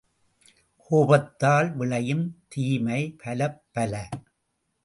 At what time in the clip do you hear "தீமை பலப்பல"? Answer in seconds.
2.47-3.93